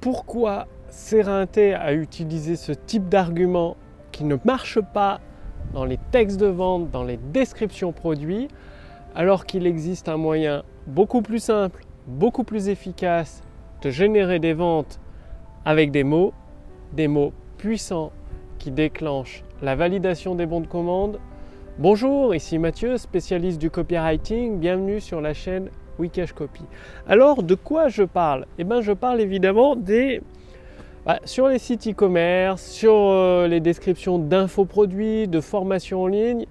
[0.00, 3.76] pourquoi Serinté a utilisé ce type d'argument
[4.10, 5.20] qui ne marche pas
[5.72, 8.48] dans les textes de vente, dans les descriptions produits,
[9.14, 13.42] alors qu'il existe un moyen beaucoup plus simple, beaucoup plus efficace
[13.82, 14.98] de générer des ventes
[15.64, 16.32] avec des mots,
[16.92, 18.10] des mots puissants
[18.58, 21.20] qui déclenchent la validation des bons de commande.
[21.78, 24.58] Bonjour, ici Mathieu, spécialiste du copywriting.
[24.58, 25.70] Bienvenue sur la chaîne
[26.00, 26.62] Wikash Copy.
[27.06, 28.46] Alors, de quoi je parle?
[28.58, 30.20] Eh bien, je parle évidemment des
[31.06, 36.46] bah, sur les sites e-commerce, sur euh, les descriptions d'infoproduits, de formations en ligne,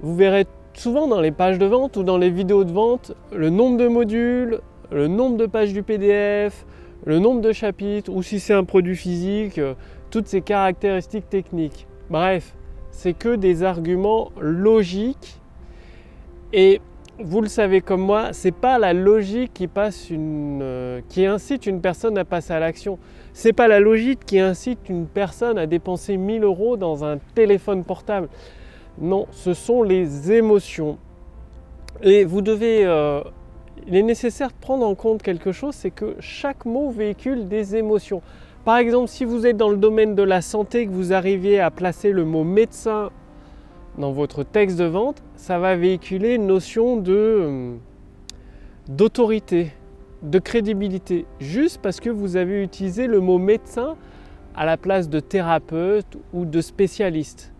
[0.00, 3.50] vous verrez souvent dans les pages de vente ou dans les vidéos de vente le
[3.50, 4.60] nombre de modules,
[4.90, 6.66] le nombre de pages du PDF,
[7.04, 9.74] le nombre de chapitres, ou si c'est un produit physique, euh,
[10.10, 11.86] toutes ces caractéristiques techniques.
[12.10, 12.54] Bref,
[12.90, 15.40] c'est que des arguments logiques
[16.52, 16.80] et
[17.24, 21.66] vous le savez comme moi, c'est pas la logique qui passe une, euh, qui incite
[21.66, 22.98] une personne à passer à l'action.
[23.32, 27.84] C'est pas la logique qui incite une personne à dépenser 1000 euros dans un téléphone
[27.84, 28.28] portable.
[29.00, 30.98] Non, ce sont les émotions.
[32.02, 33.22] Et vous devez, euh,
[33.86, 37.76] il est nécessaire de prendre en compte quelque chose, c'est que chaque mot véhicule des
[37.76, 38.22] émotions.
[38.64, 41.70] Par exemple, si vous êtes dans le domaine de la santé, que vous arriviez à
[41.70, 43.10] placer le mot médecin
[43.98, 47.74] dans votre texte de vente, ça va véhiculer une notion de euh,
[48.88, 49.72] d'autorité,
[50.22, 53.96] de crédibilité, juste parce que vous avez utilisé le mot médecin
[54.54, 57.52] à la place de thérapeute ou de spécialiste.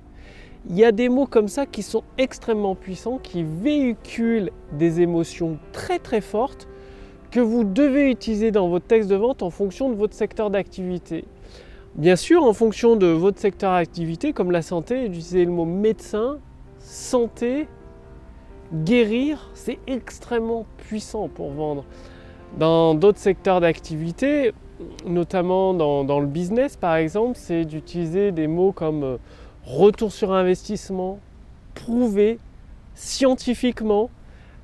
[0.71, 5.59] Il y a des mots comme ça qui sont extrêmement puissants, qui véhiculent des émotions
[5.73, 6.69] très très fortes
[7.33, 11.25] que vous devez utiliser dans votre texte de vente en fonction de votre secteur d'activité.
[11.97, 16.39] Bien sûr, en fonction de votre secteur d'activité, comme la santé, utiliser le mot médecin,
[16.83, 17.69] santé,
[18.73, 21.85] guérir, c'est extrêmement puissant pour vendre.
[22.59, 24.53] Dans d'autres secteurs d'activité,
[25.07, 29.17] notamment dans, le business par exemple, c'est d'utiliser des mots comme euh,
[29.65, 31.19] retour sur investissement,
[31.75, 32.39] prouvé,
[32.95, 34.11] scientifiquement.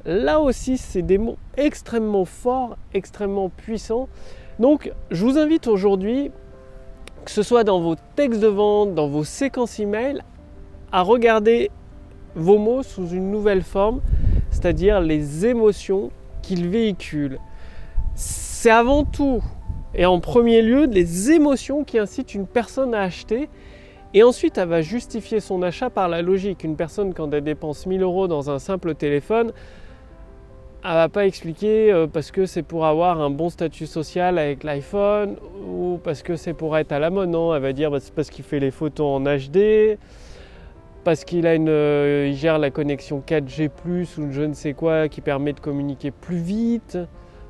[0.04, 4.08] Là aussi, c'est des mots extrêmement forts, extrêmement puissants.
[4.58, 6.30] Donc, je vous invite aujourd'hui
[7.24, 10.22] que ce soit dans vos textes de vente, dans vos séquences email,
[10.92, 11.70] à regarder
[12.34, 14.00] vos mots sous une nouvelle forme,
[14.50, 16.10] c'est-à-dire les émotions
[16.42, 17.38] qu'ils véhiculent.
[18.14, 19.42] C'est avant tout
[19.94, 23.48] et en premier lieu les émotions qui incitent une personne à acheter
[24.14, 26.64] et ensuite elle va justifier son achat par la logique.
[26.64, 29.52] Une personne quand elle dépense 1000 euros dans un simple téléphone,
[30.84, 34.64] elle va pas expliquer euh, parce que c'est pour avoir un bon statut social avec
[34.64, 35.36] l'iPhone
[35.68, 37.30] ou parce que c'est pour être à la mode.
[37.30, 39.98] Non, elle va dire bah, c'est parce qu'il fait les photos en HD,
[41.04, 43.70] parce qu'il a une, euh, il gère la connexion 4G+
[44.18, 46.98] ou je ne sais quoi qui permet de communiquer plus vite,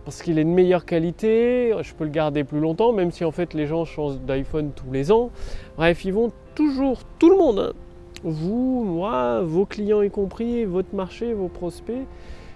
[0.05, 1.75] parce qu'il est de meilleure qualité.
[1.83, 4.93] Je peux le garder plus longtemps, même si en fait les gens changent d'iPhone tous
[4.93, 5.31] les ans.
[5.77, 7.73] Bref, ils vont toujours, tout le monde, hein,
[8.25, 12.07] vous, moi, vos clients y compris, votre marché, vos prospects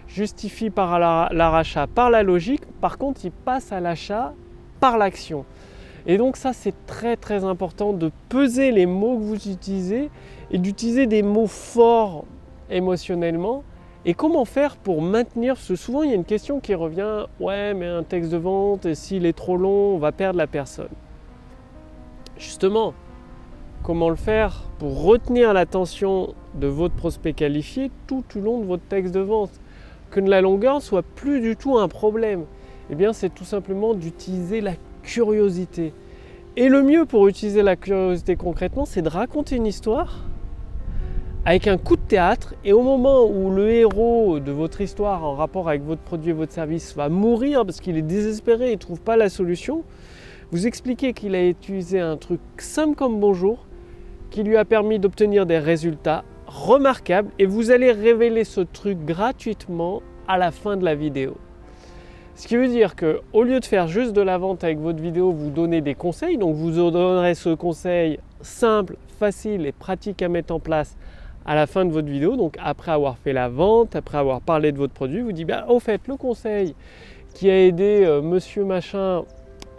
[0.09, 4.35] justifie par l'achat par la logique, par contre il passe à l'achat
[4.81, 5.45] par l'action.
[6.07, 10.11] Et donc ça c'est très très important de peser les mots que vous utilisez
[10.51, 12.25] et d'utiliser des mots forts
[12.71, 13.63] émotionnellement.
[14.05, 15.77] Et comment faire pour maintenir ce?
[15.77, 19.27] Souvent il y a une question qui revient ouais mais un texte de vente s'il
[19.27, 20.89] est trop long on va perdre la personne.
[22.37, 22.95] Justement,
[23.85, 28.83] comment le faire pour retenir l'attention de votre prospect qualifié tout au long de votre
[28.83, 29.53] texte de vente?
[30.11, 32.45] Que la longueur soit plus du tout un problème
[32.91, 35.93] Eh bien, c'est tout simplement d'utiliser la curiosité.
[36.57, 40.25] Et le mieux pour utiliser la curiosité concrètement, c'est de raconter une histoire
[41.45, 45.35] avec un coup de théâtre et au moment où le héros de votre histoire en
[45.35, 48.79] rapport avec votre produit et votre service va mourir parce qu'il est désespéré et ne
[48.79, 49.83] trouve pas la solution,
[50.53, 53.67] vous expliquez qu'il a utilisé un truc simple comme bonjour
[54.31, 60.03] qui lui a permis d'obtenir des résultats remarquable et vous allez révéler ce truc gratuitement
[60.29, 61.37] à la fin de la vidéo.
[62.35, 65.01] Ce qui veut dire que au lieu de faire juste de la vente avec votre
[65.01, 66.39] vidéo, vous donnez des conseils.
[66.39, 70.97] Donc vous donnerez ce conseil simple, facile et pratique à mettre en place
[71.45, 72.37] à la fin de votre vidéo.
[72.37, 75.67] Donc après avoir fait la vente, après avoir parlé de votre produit, vous dites bah,
[75.69, 76.75] au fait le conseil
[77.35, 79.25] qui a aidé euh, monsieur machin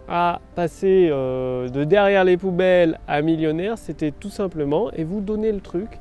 [0.07, 5.51] à passer euh, de derrière les poubelles à millionnaire, c'était tout simplement, et vous donnez
[5.51, 5.99] le truc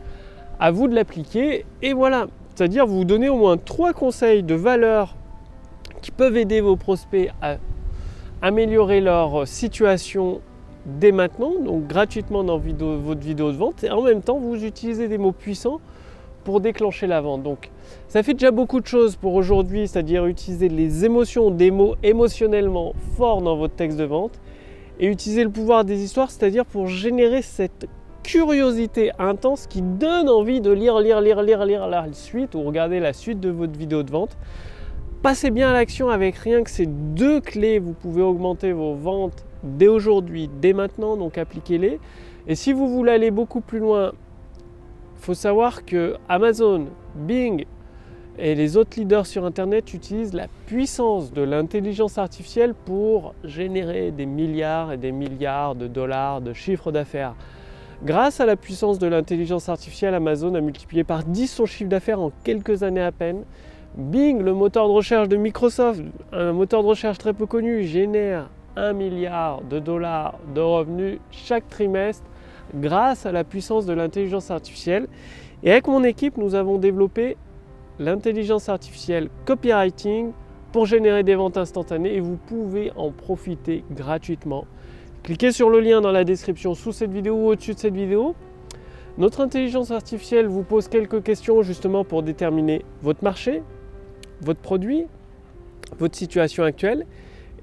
[0.59, 1.65] à vous de l'appliquer.
[1.83, 5.17] Et voilà, c'est-à-dire vous donnez au moins trois conseils de valeur
[6.03, 7.57] qui peuvent aider vos prospects à
[8.43, 10.41] améliorer leur situation
[10.85, 13.85] dès maintenant, donc gratuitement dans votre vidéo de vente.
[13.85, 15.81] Et en même temps, vous utilisez des mots puissants
[16.45, 17.43] pour déclencher la vente.
[17.43, 17.71] Donc
[18.09, 22.95] ça fait déjà beaucoup de choses pour aujourd'hui, c'est-à-dire utiliser les émotions, des mots émotionnellement
[23.17, 24.41] forts dans votre texte de vente
[24.99, 27.87] et utiliser le pouvoir des histoires, c'est-à-dire pour générer cette
[28.23, 33.01] curiosité intense qui donne envie de lire, lire, lire, lire, lire la suite ou regarder
[33.01, 34.37] la suite de votre vidéo de vente.
[35.23, 39.45] Passez bien à l'action avec rien que ces deux clés, vous pouvez augmenter vos ventes
[39.63, 42.01] dès aujourd'hui, dès maintenant, donc appliquez-les.
[42.49, 44.11] Et si vous voulez aller beaucoup plus loin,
[45.17, 47.67] il faut savoir que Amazon, Bing
[48.37, 54.27] et les autres leaders sur Internet utilisent la puissance de l'intelligence artificielle pour générer des
[54.27, 57.37] milliards et des milliards de dollars de chiffre d'affaires.
[58.03, 62.21] Grâce à la puissance de l'intelligence artificielle, Amazon a multiplié par 10 son chiffre d'affaires
[62.21, 63.45] en quelques années à peine.
[63.97, 66.01] Bing, le moteur de recherche de Microsoft,
[66.33, 71.69] un moteur de recherche très peu connu, génère 1 milliard de dollars de revenus chaque
[71.69, 72.25] trimestre
[72.75, 75.09] grâce à la puissance de l'intelligence artificielle.
[75.63, 77.37] Et avec mon équipe, nous avons développé
[77.99, 80.33] l'intelligence artificielle copywriting
[80.73, 84.65] pour générer des ventes instantanées et vous pouvez en profiter gratuitement.
[85.23, 88.35] Cliquez sur le lien dans la description sous cette vidéo ou au-dessus de cette vidéo.
[89.19, 93.63] Notre intelligence artificielle vous pose quelques questions justement pour déterminer votre marché,
[94.43, 95.07] votre produit,
[95.99, 97.07] votre situation actuelle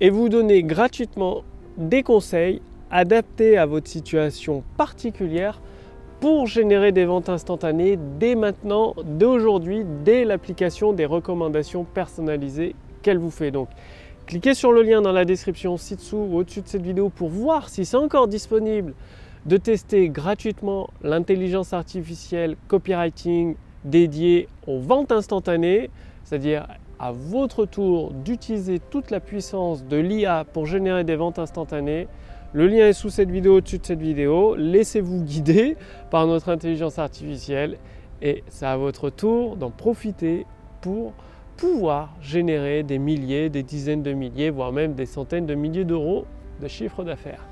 [0.01, 1.43] et vous donner gratuitement
[1.77, 2.61] des conseils
[2.91, 5.61] adaptés à votre situation particulière
[6.19, 13.17] pour générer des ventes instantanées dès maintenant, dès aujourd'hui, dès l'application des recommandations personnalisées qu'elle
[13.17, 13.51] vous fait.
[13.51, 13.69] Donc,
[14.25, 17.69] cliquez sur le lien dans la description ci-dessous ou au-dessus de cette vidéo pour voir
[17.69, 18.93] si c'est encore disponible
[19.45, 23.55] de tester gratuitement l'intelligence artificielle copywriting
[23.85, 25.89] dédiée aux ventes instantanées,
[26.29, 26.67] c'est-à-dire
[26.99, 32.07] à votre tour d'utiliser toute la puissance de l'IA pour générer des ventes instantanées.
[32.53, 34.53] Le lien est sous cette vidéo, au-dessus de cette vidéo.
[34.55, 35.75] Laissez-vous guider
[36.11, 37.77] par notre intelligence artificielle
[38.21, 40.45] et c'est à votre tour d'en profiter
[40.81, 41.13] pour
[41.57, 46.25] pouvoir générer des milliers, des dizaines de milliers, voire même des centaines de milliers d'euros
[46.61, 47.43] de chiffre d'affaires.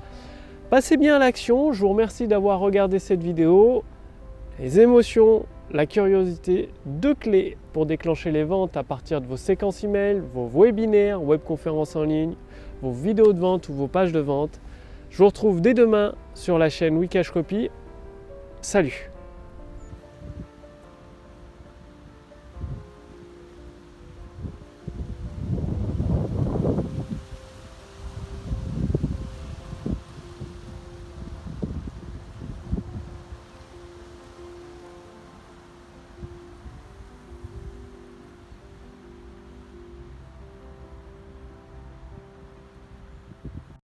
[0.70, 3.82] Passez bien à l'action, je vous remercie d'avoir regardé cette vidéo.
[4.60, 9.84] Les émotions, la curiosité, deux clés pour déclencher les ventes à partir de vos séquences
[9.84, 12.34] email, vos webinaires, webconférences en ligne,
[12.82, 14.60] vos vidéos de vente ou vos pages de vente.
[15.10, 17.70] Je vous retrouve dès demain sur la chaîne Wikash Copy.
[18.62, 19.10] Salut